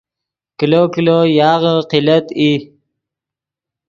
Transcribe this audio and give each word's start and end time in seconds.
کلو 0.59 0.83
کلو 0.93 1.17
یاغے 1.39 1.73
قلت 1.91 2.25
ای 2.39 2.53